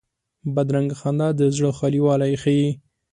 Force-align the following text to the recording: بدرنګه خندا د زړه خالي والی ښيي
بدرنګه 0.53 0.95
خندا 1.01 1.27
د 1.39 1.41
زړه 1.55 1.69
خالي 1.77 1.99
والی 2.03 2.33
ښيي 2.41 2.69